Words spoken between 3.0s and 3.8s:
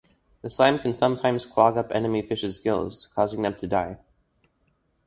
causing them to